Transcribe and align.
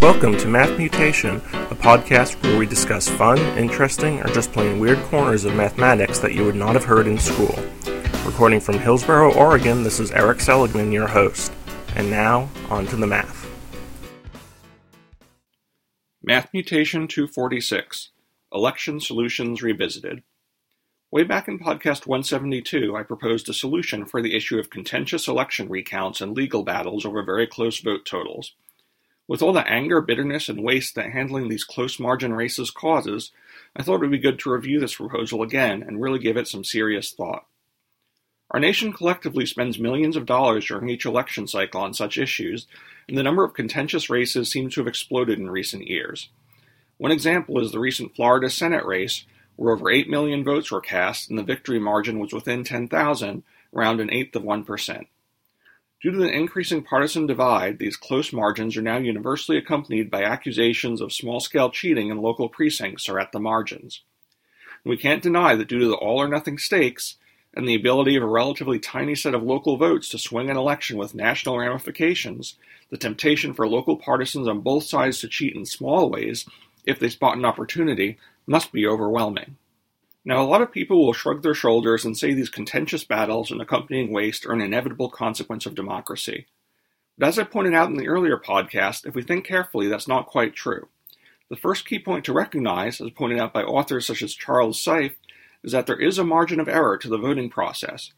Welcome 0.00 0.36
to 0.38 0.46
Math 0.46 0.78
Mutation, 0.78 1.38
a 1.38 1.74
podcast 1.74 2.40
where 2.44 2.56
we 2.56 2.66
discuss 2.66 3.08
fun, 3.08 3.36
interesting, 3.58 4.20
or 4.20 4.28
just 4.28 4.52
plain 4.52 4.78
weird 4.78 4.98
corners 5.06 5.44
of 5.44 5.56
mathematics 5.56 6.20
that 6.20 6.34
you 6.34 6.44
would 6.44 6.54
not 6.54 6.74
have 6.74 6.84
heard 6.84 7.08
in 7.08 7.18
school. 7.18 7.58
Recording 8.24 8.60
from 8.60 8.78
Hillsboro, 8.78 9.34
Oregon, 9.34 9.82
this 9.82 9.98
is 9.98 10.12
Erik 10.12 10.38
Seligman, 10.38 10.92
your 10.92 11.08
host. 11.08 11.52
And 11.96 12.08
now, 12.08 12.48
on 12.70 12.86
to 12.86 12.96
the 12.96 13.08
math. 13.08 13.50
Math 16.22 16.48
Mutation 16.52 17.08
246 17.08 18.10
Election 18.52 19.00
Solutions 19.00 19.64
Revisited. 19.64 20.22
Way 21.10 21.24
back 21.24 21.48
in 21.48 21.58
podcast 21.58 22.06
172, 22.06 22.94
I 22.94 23.02
proposed 23.02 23.48
a 23.48 23.52
solution 23.52 24.06
for 24.06 24.22
the 24.22 24.36
issue 24.36 24.60
of 24.60 24.70
contentious 24.70 25.26
election 25.26 25.68
recounts 25.68 26.20
and 26.20 26.36
legal 26.36 26.62
battles 26.62 27.04
over 27.04 27.24
very 27.24 27.48
close 27.48 27.80
vote 27.80 28.04
totals. 28.04 28.54
With 29.28 29.42
all 29.42 29.52
the 29.52 29.68
anger, 29.68 30.00
bitterness, 30.00 30.48
and 30.48 30.64
waste 30.64 30.94
that 30.94 31.12
handling 31.12 31.48
these 31.48 31.62
close 31.62 32.00
margin 32.00 32.32
races 32.32 32.70
causes, 32.70 33.30
I 33.76 33.82
thought 33.82 33.96
it 33.96 34.00
would 34.00 34.10
be 34.10 34.18
good 34.18 34.38
to 34.40 34.50
review 34.50 34.80
this 34.80 34.94
proposal 34.94 35.42
again 35.42 35.82
and 35.82 36.00
really 36.00 36.18
give 36.18 36.38
it 36.38 36.48
some 36.48 36.64
serious 36.64 37.12
thought. 37.12 37.44
Our 38.50 38.58
nation 38.58 38.90
collectively 38.90 39.44
spends 39.44 39.78
millions 39.78 40.16
of 40.16 40.24
dollars 40.24 40.64
during 40.64 40.88
each 40.88 41.04
election 41.04 41.46
cycle 41.46 41.82
on 41.82 41.92
such 41.92 42.16
issues, 42.16 42.66
and 43.06 43.18
the 43.18 43.22
number 43.22 43.44
of 43.44 43.52
contentious 43.52 44.08
races 44.08 44.50
seems 44.50 44.74
to 44.74 44.80
have 44.80 44.88
exploded 44.88 45.38
in 45.38 45.50
recent 45.50 45.86
years. 45.86 46.30
One 46.96 47.12
example 47.12 47.60
is 47.60 47.70
the 47.70 47.78
recent 47.78 48.16
Florida 48.16 48.48
Senate 48.48 48.86
race, 48.86 49.26
where 49.56 49.74
over 49.74 49.90
8 49.90 50.08
million 50.08 50.42
votes 50.42 50.70
were 50.70 50.80
cast 50.80 51.28
and 51.28 51.38
the 51.38 51.42
victory 51.42 51.78
margin 51.78 52.18
was 52.18 52.32
within 52.32 52.64
10,000, 52.64 53.42
around 53.74 54.00
an 54.00 54.10
eighth 54.10 54.34
of 54.34 54.42
1%. 54.42 55.06
Due 56.00 56.12
to 56.12 56.18
the 56.18 56.30
increasing 56.30 56.82
partisan 56.82 57.26
divide, 57.26 57.78
these 57.78 57.96
close 57.96 58.32
margins 58.32 58.76
are 58.76 58.82
now 58.82 58.98
universally 58.98 59.58
accompanied 59.58 60.10
by 60.10 60.22
accusations 60.22 61.00
of 61.00 61.12
small 61.12 61.40
scale 61.40 61.70
cheating 61.70 62.08
in 62.08 62.22
local 62.22 62.48
precincts 62.48 63.08
or 63.08 63.18
at 63.18 63.32
the 63.32 63.40
margins. 63.40 64.02
We 64.84 64.96
can't 64.96 65.22
deny 65.22 65.56
that 65.56 65.66
due 65.66 65.80
to 65.80 65.88
the 65.88 65.96
all 65.96 66.22
or 66.22 66.28
nothing 66.28 66.56
stakes, 66.56 67.16
and 67.52 67.66
the 67.66 67.74
ability 67.74 68.14
of 68.14 68.22
a 68.22 68.26
relatively 68.26 68.78
tiny 68.78 69.16
set 69.16 69.34
of 69.34 69.42
local 69.42 69.76
votes 69.76 70.08
to 70.10 70.18
swing 70.18 70.50
an 70.50 70.56
election 70.56 70.96
with 70.96 71.16
national 71.16 71.58
ramifications, 71.58 72.54
the 72.90 72.96
temptation 72.96 73.52
for 73.52 73.66
local 73.66 73.96
partisans 73.96 74.46
on 74.46 74.60
both 74.60 74.84
sides 74.84 75.18
to 75.20 75.28
cheat 75.28 75.56
in 75.56 75.66
small 75.66 76.08
ways, 76.08 76.46
if 76.84 77.00
they 77.00 77.08
spot 77.08 77.36
an 77.36 77.44
opportunity, 77.44 78.18
must 78.46 78.70
be 78.70 78.86
overwhelming. 78.86 79.56
Now, 80.28 80.40
a 80.42 80.44
lot 80.44 80.60
of 80.60 80.70
people 80.70 81.06
will 81.06 81.14
shrug 81.14 81.42
their 81.42 81.54
shoulders 81.54 82.04
and 82.04 82.14
say 82.14 82.34
these 82.34 82.50
contentious 82.50 83.02
battles 83.02 83.50
and 83.50 83.62
accompanying 83.62 84.12
waste 84.12 84.44
are 84.44 84.52
an 84.52 84.60
inevitable 84.60 85.08
consequence 85.08 85.64
of 85.64 85.74
democracy. 85.74 86.46
But 87.16 87.28
as 87.28 87.38
I 87.38 87.44
pointed 87.44 87.72
out 87.72 87.88
in 87.88 87.96
the 87.96 88.08
earlier 88.08 88.36
podcast, 88.36 89.06
if 89.06 89.14
we 89.14 89.22
think 89.22 89.46
carefully, 89.46 89.88
that's 89.88 90.06
not 90.06 90.26
quite 90.26 90.54
true. 90.54 90.88
The 91.48 91.56
first 91.56 91.86
key 91.86 91.98
point 91.98 92.26
to 92.26 92.34
recognize, 92.34 93.00
as 93.00 93.08
pointed 93.12 93.38
out 93.38 93.54
by 93.54 93.62
authors 93.62 94.06
such 94.06 94.20
as 94.20 94.34
Charles 94.34 94.84
Seife, 94.84 95.14
is 95.64 95.72
that 95.72 95.86
there 95.86 95.98
is 95.98 96.18
a 96.18 96.24
margin 96.24 96.60
of 96.60 96.68
error 96.68 96.98
to 96.98 97.08
the 97.08 97.16
voting 97.16 97.48
process. 97.48 98.12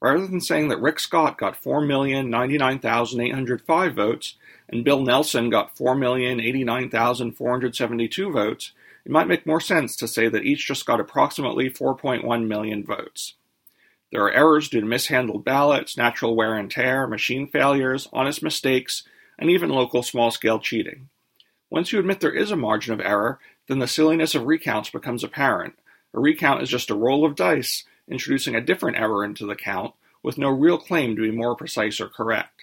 Rather 0.00 0.24
than 0.24 0.40
saying 0.40 0.68
that 0.68 0.80
Rick 0.80 1.00
Scott 1.00 1.36
got 1.36 1.60
4,099,805 1.60 3.92
votes 3.92 4.36
and 4.68 4.84
Bill 4.84 5.02
Nelson 5.02 5.50
got 5.50 5.74
4,089,472 5.74 8.32
votes, 8.32 8.70
it 9.06 9.12
might 9.12 9.28
make 9.28 9.46
more 9.46 9.60
sense 9.60 9.94
to 9.94 10.08
say 10.08 10.28
that 10.28 10.42
each 10.42 10.66
just 10.66 10.84
got 10.84 10.98
approximately 10.98 11.70
4.1 11.70 12.48
million 12.48 12.84
votes. 12.84 13.34
There 14.10 14.24
are 14.24 14.32
errors 14.32 14.68
due 14.68 14.80
to 14.80 14.86
mishandled 14.86 15.44
ballots, 15.44 15.96
natural 15.96 16.34
wear 16.34 16.56
and 16.56 16.68
tear, 16.68 17.06
machine 17.06 17.46
failures, 17.46 18.08
honest 18.12 18.42
mistakes, 18.42 19.04
and 19.38 19.48
even 19.48 19.68
local 19.70 20.02
small 20.02 20.32
scale 20.32 20.58
cheating. 20.58 21.08
Once 21.70 21.92
you 21.92 22.00
admit 22.00 22.18
there 22.18 22.34
is 22.34 22.50
a 22.50 22.56
margin 22.56 22.92
of 22.92 23.00
error, 23.00 23.38
then 23.68 23.78
the 23.78 23.86
silliness 23.86 24.34
of 24.34 24.46
recounts 24.46 24.90
becomes 24.90 25.22
apparent. 25.22 25.78
A 26.12 26.18
recount 26.18 26.62
is 26.62 26.68
just 26.68 26.90
a 26.90 26.96
roll 26.96 27.24
of 27.24 27.36
dice, 27.36 27.84
introducing 28.10 28.56
a 28.56 28.60
different 28.60 28.96
error 28.96 29.24
into 29.24 29.46
the 29.46 29.54
count, 29.54 29.94
with 30.24 30.36
no 30.36 30.48
real 30.48 30.78
claim 30.78 31.14
to 31.14 31.22
be 31.22 31.30
more 31.30 31.54
precise 31.54 32.00
or 32.00 32.08
correct. 32.08 32.62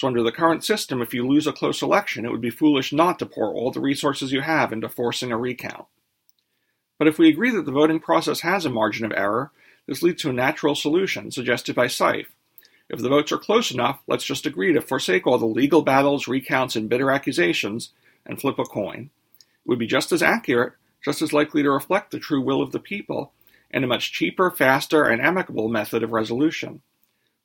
So, 0.00 0.06
under 0.06 0.22
the 0.22 0.32
current 0.32 0.64
system, 0.64 1.02
if 1.02 1.12
you 1.12 1.28
lose 1.28 1.46
a 1.46 1.52
close 1.52 1.82
election, 1.82 2.24
it 2.24 2.30
would 2.30 2.40
be 2.40 2.48
foolish 2.48 2.90
not 2.90 3.18
to 3.18 3.26
pour 3.26 3.52
all 3.52 3.70
the 3.70 3.82
resources 3.82 4.32
you 4.32 4.40
have 4.40 4.72
into 4.72 4.88
forcing 4.88 5.30
a 5.30 5.36
recount. 5.36 5.84
But 6.98 7.06
if 7.06 7.18
we 7.18 7.28
agree 7.28 7.50
that 7.50 7.66
the 7.66 7.70
voting 7.70 8.00
process 8.00 8.40
has 8.40 8.64
a 8.64 8.70
margin 8.70 9.04
of 9.04 9.12
error, 9.12 9.52
this 9.86 10.02
leads 10.02 10.22
to 10.22 10.30
a 10.30 10.32
natural 10.32 10.74
solution 10.74 11.30
suggested 11.30 11.74
by 11.74 11.84
Seife. 11.84 12.28
If 12.88 13.00
the 13.00 13.10
votes 13.10 13.30
are 13.30 13.36
close 13.36 13.70
enough, 13.70 14.00
let's 14.06 14.24
just 14.24 14.46
agree 14.46 14.72
to 14.72 14.80
forsake 14.80 15.26
all 15.26 15.36
the 15.36 15.44
legal 15.44 15.82
battles, 15.82 16.26
recounts, 16.26 16.76
and 16.76 16.88
bitter 16.88 17.10
accusations 17.10 17.90
and 18.24 18.40
flip 18.40 18.58
a 18.58 18.64
coin. 18.64 19.10
It 19.38 19.68
would 19.68 19.78
be 19.78 19.86
just 19.86 20.12
as 20.12 20.22
accurate, 20.22 20.72
just 21.04 21.20
as 21.20 21.34
likely 21.34 21.62
to 21.62 21.70
reflect 21.70 22.10
the 22.10 22.18
true 22.18 22.40
will 22.40 22.62
of 22.62 22.72
the 22.72 22.80
people, 22.80 23.34
and 23.70 23.84
a 23.84 23.86
much 23.86 24.12
cheaper, 24.12 24.50
faster, 24.50 25.04
and 25.04 25.20
amicable 25.20 25.68
method 25.68 26.02
of 26.02 26.12
resolution. 26.12 26.80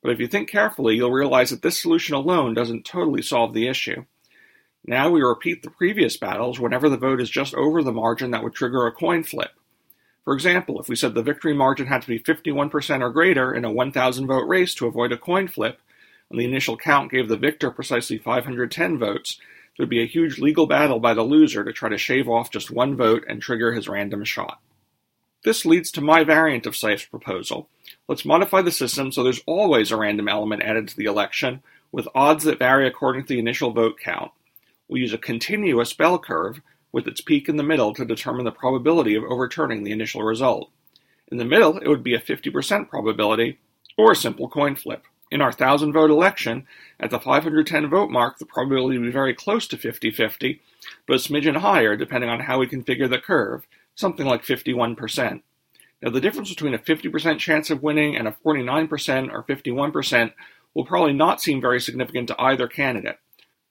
But 0.06 0.12
if 0.12 0.20
you 0.20 0.28
think 0.28 0.48
carefully, 0.48 0.94
you'll 0.94 1.10
realize 1.10 1.50
that 1.50 1.62
this 1.62 1.82
solution 1.82 2.14
alone 2.14 2.54
doesn't 2.54 2.84
totally 2.84 3.22
solve 3.22 3.52
the 3.52 3.66
issue. 3.66 4.04
Now 4.84 5.10
we 5.10 5.20
repeat 5.20 5.64
the 5.64 5.70
previous 5.70 6.16
battles 6.16 6.60
whenever 6.60 6.88
the 6.88 6.96
vote 6.96 7.20
is 7.20 7.28
just 7.28 7.56
over 7.56 7.82
the 7.82 7.90
margin 7.90 8.30
that 8.30 8.44
would 8.44 8.54
trigger 8.54 8.86
a 8.86 8.92
coin 8.92 9.24
flip. 9.24 9.50
For 10.22 10.32
example, 10.32 10.80
if 10.80 10.88
we 10.88 10.94
said 10.94 11.14
the 11.14 11.24
victory 11.24 11.54
margin 11.54 11.88
had 11.88 12.02
to 12.02 12.06
be 12.06 12.20
51% 12.20 13.00
or 13.00 13.10
greater 13.10 13.52
in 13.52 13.64
a 13.64 13.72
1,000 13.72 14.28
vote 14.28 14.46
race 14.46 14.76
to 14.76 14.86
avoid 14.86 15.10
a 15.10 15.18
coin 15.18 15.48
flip, 15.48 15.80
and 16.30 16.38
the 16.38 16.44
initial 16.44 16.76
count 16.76 17.10
gave 17.10 17.26
the 17.26 17.36
victor 17.36 17.72
precisely 17.72 18.16
510 18.16 19.00
votes, 19.00 19.40
there 19.76 19.82
would 19.82 19.90
be 19.90 20.04
a 20.04 20.06
huge 20.06 20.38
legal 20.38 20.68
battle 20.68 21.00
by 21.00 21.14
the 21.14 21.24
loser 21.24 21.64
to 21.64 21.72
try 21.72 21.88
to 21.88 21.98
shave 21.98 22.28
off 22.28 22.52
just 22.52 22.70
one 22.70 22.94
vote 22.94 23.24
and 23.28 23.42
trigger 23.42 23.72
his 23.72 23.88
random 23.88 24.22
shot. 24.22 24.60
This 25.46 25.64
leads 25.64 25.92
to 25.92 26.00
my 26.00 26.24
variant 26.24 26.66
of 26.66 26.74
Seife's 26.74 27.04
proposal. 27.04 27.68
Let's 28.08 28.24
modify 28.24 28.62
the 28.62 28.72
system 28.72 29.12
so 29.12 29.22
there's 29.22 29.44
always 29.46 29.92
a 29.92 29.96
random 29.96 30.28
element 30.28 30.64
added 30.64 30.88
to 30.88 30.96
the 30.96 31.04
election, 31.04 31.62
with 31.92 32.08
odds 32.16 32.42
that 32.42 32.58
vary 32.58 32.84
according 32.84 33.22
to 33.22 33.28
the 33.28 33.38
initial 33.38 33.70
vote 33.70 33.96
count. 33.96 34.32
We'll 34.88 35.00
use 35.00 35.12
a 35.12 35.18
continuous 35.18 35.92
bell 35.92 36.18
curve, 36.18 36.62
with 36.90 37.06
its 37.06 37.20
peak 37.20 37.48
in 37.48 37.58
the 37.58 37.62
middle 37.62 37.94
to 37.94 38.04
determine 38.04 38.44
the 38.44 38.50
probability 38.50 39.14
of 39.14 39.22
overturning 39.22 39.84
the 39.84 39.92
initial 39.92 40.24
result. 40.24 40.68
In 41.28 41.38
the 41.38 41.44
middle, 41.44 41.78
it 41.78 41.86
would 41.86 42.02
be 42.02 42.16
a 42.16 42.20
50% 42.20 42.88
probability, 42.88 43.60
or 43.96 44.10
a 44.10 44.16
simple 44.16 44.48
coin 44.48 44.74
flip. 44.74 45.04
In 45.30 45.40
our 45.40 45.50
1,000 45.50 45.92
vote 45.92 46.10
election, 46.10 46.66
at 46.98 47.10
the 47.10 47.20
510 47.20 47.88
vote 47.88 48.10
mark, 48.10 48.38
the 48.38 48.46
probability 48.46 48.98
would 48.98 49.06
be 49.06 49.12
very 49.12 49.32
close 49.32 49.68
to 49.68 49.78
50 49.78 50.10
50, 50.10 50.60
but 51.06 51.14
a 51.14 51.18
smidgen 51.18 51.58
higher 51.58 51.94
depending 51.94 52.30
on 52.30 52.40
how 52.40 52.58
we 52.58 52.66
configure 52.66 53.08
the 53.08 53.20
curve, 53.20 53.64
something 53.96 54.26
like 54.26 54.44
51%. 54.44 55.42
Now, 56.02 56.10
the 56.10 56.20
difference 56.20 56.50
between 56.50 56.74
a 56.74 56.78
50% 56.78 57.38
chance 57.38 57.70
of 57.70 57.82
winning 57.82 58.16
and 58.16 58.28
a 58.28 58.36
49% 58.44 59.32
or 59.32 59.42
51% 59.42 60.32
will 60.74 60.84
probably 60.84 61.14
not 61.14 61.40
seem 61.40 61.60
very 61.60 61.80
significant 61.80 62.28
to 62.28 62.40
either 62.40 62.68
candidate. 62.68 63.18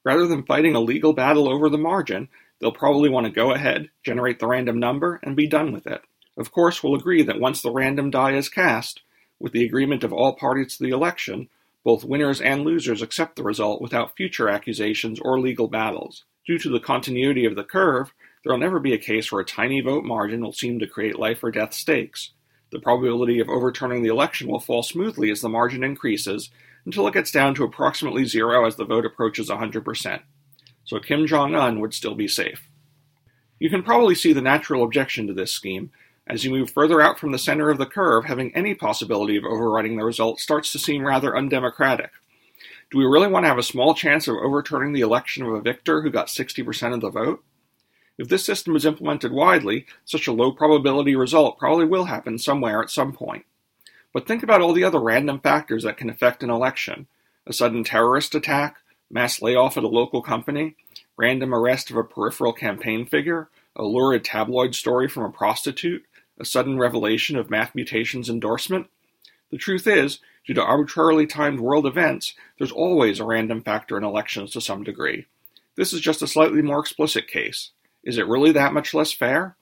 Rather 0.04 0.28
than 0.28 0.44
fighting 0.44 0.76
a 0.76 0.80
legal 0.80 1.14
battle 1.14 1.48
over 1.48 1.70
the 1.70 1.78
margin, 1.78 2.28
they'll 2.60 2.72
probably 2.72 3.10
want 3.10 3.26
to 3.26 3.32
go 3.32 3.52
ahead, 3.52 3.90
generate 4.04 4.40
the 4.40 4.48
random 4.48 4.80
number, 4.80 5.20
and 5.24 5.36
be 5.36 5.48
done 5.48 5.72
with 5.72 5.88
it. 5.88 6.02
Of 6.38 6.52
course, 6.52 6.84
we'll 6.84 6.96
agree 6.96 7.24
that 7.24 7.40
once 7.40 7.62
the 7.62 7.72
random 7.72 8.10
die 8.10 8.34
is 8.34 8.50
cast, 8.50 9.02
with 9.40 9.54
the 9.54 9.66
agreement 9.66 10.04
of 10.04 10.12
all 10.12 10.36
parties 10.36 10.78
to 10.78 10.84
the 10.84 10.90
election, 10.90 11.50
both 11.84 12.04
winners 12.04 12.42
and 12.42 12.64
losers 12.64 13.02
accept 13.02 13.36
the 13.36 13.44
result 13.44 13.82
without 13.82 14.16
future 14.16 14.50
accusations 14.50 15.20
or 15.20 15.40
legal 15.40 15.68
battles. 15.68 16.24
Due 16.46 16.58
to 16.60 16.70
the 16.70 16.80
continuity 16.80 17.46
of 17.46 17.56
the 17.56 17.64
curve, 17.64 18.14
there 18.46 18.54
will 18.54 18.60
never 18.60 18.80
be 18.80 18.94
a 18.94 19.00
case 19.00 19.32
where 19.32 19.42
a 19.42 19.46
tiny 19.46 19.82
vote 19.82 20.06
margin 20.06 20.40
will 20.40 20.54
seem 20.54 20.78
to 20.78 20.86
create 20.86 21.18
life 21.18 21.44
or 21.44 21.50
death 21.50 21.74
stakes. 21.74 22.30
The 22.72 22.80
probability 22.80 23.40
of 23.40 23.50
overturning 23.50 24.04
the 24.04 24.12
election 24.12 24.48
will 24.48 24.60
fall 24.60 24.84
smoothly 24.84 25.32
as 25.32 25.42
the 25.42 25.50
margin 25.50 25.84
increases 25.84 26.52
until 26.86 27.08
it 27.08 27.16
gets 27.16 27.32
down 27.32 27.56
to 27.56 27.64
approximately 27.64 28.24
zero 28.24 28.68
as 28.68 28.76
the 28.76 28.86
vote 28.86 29.04
approaches 29.04 29.50
100%. 29.50 30.22
So 30.84 31.00
Kim 31.00 31.26
Jong 31.26 31.56
un 31.56 31.80
would 31.80 31.96
still 31.96 32.14
be 32.14 32.28
safe. 32.28 32.70
You 33.58 33.72
can 33.72 33.82
probably 33.82 34.14
see 34.14 34.32
the 34.32 34.42
natural 34.42 34.84
objection 34.84 35.26
to 35.26 35.34
this 35.34 35.52
scheme. 35.52 35.90
As 36.28 36.46
you 36.46 36.52
move 36.52 36.70
further 36.70 37.02
out 37.02 37.18
from 37.18 37.32
the 37.32 37.40
center 37.40 37.72
of 37.72 37.80
the 37.80 37.88
curve, 37.88 38.26
having 38.26 38.56
any 38.56 38.76
possibility 38.76 39.38
of 39.38 39.44
overriding 39.44 39.98
the 39.98 40.06
result 40.06 40.40
starts 40.40 40.72
to 40.74 40.78
seem 40.78 41.04
rather 41.04 41.36
undemocratic. 41.36 42.12
Do 42.92 43.00
we 43.00 43.06
really 43.06 43.28
want 43.28 43.46
to 43.46 43.50
have 43.50 43.58
a 43.58 43.64
small 43.64 43.96
chance 43.96 44.28
of 44.28 44.36
overturning 44.36 44.94
the 44.94 45.02
election 45.02 45.44
of 45.44 45.54
a 45.54 45.62
victor 45.62 46.04
who 46.04 46.12
got 46.12 46.28
60% 46.28 46.94
of 46.94 47.02
the 47.02 47.10
vote? 47.10 47.44
If 48.18 48.30
this 48.30 48.46
system 48.46 48.76
is 48.76 48.86
implemented 48.86 49.32
widely, 49.32 49.86
such 50.06 50.28
a 50.28 50.32
low 50.32 50.52
probability 50.52 51.16
result 51.16 51.60
probably 51.60 51.86
will 51.86 52.06
happen 52.06 52.38
somewhere 52.38 52.82
at 52.82 52.90
some 52.90 53.14
point. 53.14 53.46
But 54.14 54.26
think 54.26 54.44
about 54.44 54.62
all 54.62 54.72
the 54.72 54.86
other 54.86 55.00
random 55.00 55.40
factors 55.40 55.84
that 55.84 55.98
can 55.98 56.10
affect 56.10 56.44
an 56.44 56.50
election 56.50 57.08
a 57.48 57.54
sudden 57.54 57.84
terrorist 57.84 58.34
attack, 58.34 58.78
mass 59.10 59.42
layoff 59.42 59.78
at 59.78 59.84
a 59.84 59.88
local 59.88 60.22
company, 60.22 60.76
random 61.18 61.54
arrest 61.54 61.92
of 61.92 61.98
a 61.98 62.04
peripheral 62.04 62.54
campaign 62.54 63.06
figure, 63.06 63.50
a 63.76 63.84
lurid 63.84 64.24
tabloid 64.24 64.74
story 64.74 65.08
from 65.08 65.24
a 65.24 65.30
prostitute, 65.30 66.04
a 66.40 66.46
sudden 66.46 66.80
revelation 66.80 67.36
of 67.36 67.50
Math 67.50 67.76
Mutation's 67.76 68.30
endorsement. 68.30 68.88
The 69.52 69.58
truth 69.58 69.86
is, 69.86 70.20
due 70.46 70.54
to 70.56 70.64
arbitrarily 70.64 71.28
timed 71.28 71.60
world 71.60 71.86
events, 71.86 72.34
there's 72.58 72.72
always 72.72 73.20
a 73.20 73.26
random 73.26 73.62
factor 73.62 73.98
in 73.98 74.04
elections 74.04 74.52
to 74.52 74.62
some 74.62 74.84
degree. 74.84 75.28
This 75.76 75.94
is 75.94 76.02
just 76.02 76.22
a 76.22 76.28
slightly 76.28 76.62
more 76.62 76.80
explicit 76.80 77.28
case. 77.28 77.72
Is 78.06 78.18
it 78.18 78.28
really 78.28 78.52
that 78.52 78.74
much 78.74 78.94
less 78.94 79.12
fair? 79.12 79.58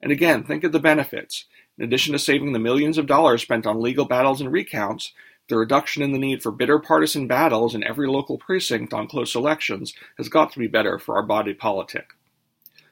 And 0.00 0.12
again, 0.12 0.44
think 0.44 0.62
of 0.62 0.72
the 0.72 0.78
benefits. 0.78 1.46
In 1.78 1.84
addition 1.84 2.12
to 2.12 2.18
saving 2.18 2.52
the 2.52 2.58
millions 2.58 2.98
of 2.98 3.06
dollars 3.06 3.42
spent 3.42 3.66
on 3.66 3.80
legal 3.80 4.04
battles 4.04 4.40
and 4.40 4.52
recounts, 4.52 5.12
the 5.48 5.56
reduction 5.56 6.02
in 6.02 6.12
the 6.12 6.18
need 6.18 6.42
for 6.42 6.52
bitter 6.52 6.78
partisan 6.78 7.26
battles 7.26 7.74
in 7.74 7.82
every 7.82 8.06
local 8.06 8.36
precinct 8.36 8.92
on 8.92 9.08
close 9.08 9.34
elections 9.34 9.94
has 10.18 10.28
got 10.28 10.52
to 10.52 10.58
be 10.58 10.66
better 10.66 10.98
for 10.98 11.16
our 11.16 11.22
body 11.22 11.54
politic. 11.54 12.10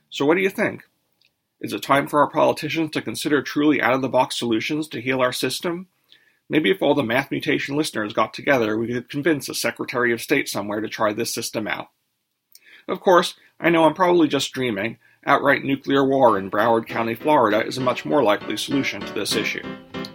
So, 0.09 0.25
what 0.25 0.37
do 0.37 0.41
you 0.41 0.51
think? 0.51 0.85
Is 1.61 1.73
it 1.73 1.83
time 1.83 2.07
for 2.07 2.21
our 2.21 2.31
politicians 2.31 2.91
to 2.93 3.03
consider 3.03 3.43
truly 3.43 3.83
out 3.83 3.95
of 3.95 4.03
the 4.03 4.09
box 4.09 4.39
solutions 4.39 4.89
to 4.89 5.01
heal 5.01 5.21
our 5.21 5.33
system? 5.33 5.89
Maybe 6.49 6.71
if 6.71 6.81
all 6.81 6.95
the 6.95 7.03
math 7.03 7.31
mutation 7.31 7.77
listeners 7.77 8.13
got 8.13 8.33
together, 8.33 8.79
we 8.79 8.87
could 8.87 9.09
convince 9.09 9.49
a 9.49 9.55
Secretary 9.55 10.13
of 10.13 10.23
State 10.23 10.49
somewhere 10.49 10.81
to 10.81 10.89
try 10.89 11.13
this 11.13 11.35
system 11.35 11.67
out. 11.67 11.89
Of 12.89 13.01
course, 13.01 13.35
I 13.59 13.71
know 13.71 13.85
I'm 13.85 13.95
probably 13.95 14.29
just 14.29 14.53
dreaming. 14.53 14.99
Outright 15.25 15.65
nuclear 15.65 16.05
war 16.05 16.39
in 16.39 16.51
Broward 16.51 16.87
County, 16.87 17.15
Florida 17.15 17.65
is 17.65 17.79
a 17.79 17.81
much 17.81 18.05
more 18.05 18.23
likely 18.23 18.57
solution 18.57 19.01
to 19.01 19.13
this 19.15 19.35
issue. 19.35 19.65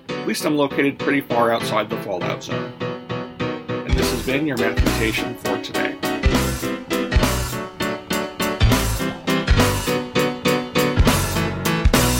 At 0.09 0.27
least 0.27 0.45
I'm 0.45 0.55
located 0.55 0.99
pretty 0.99 1.21
far 1.21 1.51
outside 1.51 1.89
the 1.89 2.01
fallout 2.03 2.43
zone. 2.43 2.71
And 2.79 3.93
this 3.93 4.11
has 4.11 4.25
been 4.25 4.45
your 4.45 4.57
math 4.57 4.83
mutation 4.83 5.35
for 5.35 5.59
today. 5.61 6.10